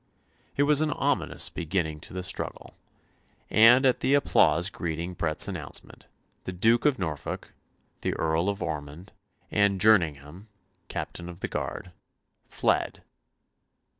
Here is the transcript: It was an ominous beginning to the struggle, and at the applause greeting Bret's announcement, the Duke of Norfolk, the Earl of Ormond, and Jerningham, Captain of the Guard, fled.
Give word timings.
It 0.57 0.63
was 0.63 0.81
an 0.81 0.89
ominous 0.89 1.49
beginning 1.49 1.99
to 1.99 2.13
the 2.15 2.23
struggle, 2.23 2.73
and 3.51 3.85
at 3.85 3.99
the 3.99 4.15
applause 4.15 4.71
greeting 4.71 5.13
Bret's 5.13 5.47
announcement, 5.47 6.07
the 6.43 6.51
Duke 6.51 6.85
of 6.87 6.97
Norfolk, 6.97 7.53
the 8.01 8.15
Earl 8.15 8.49
of 8.49 8.63
Ormond, 8.63 9.11
and 9.51 9.79
Jerningham, 9.79 10.47
Captain 10.87 11.29
of 11.29 11.41
the 11.41 11.47
Guard, 11.47 11.91
fled. 12.49 13.03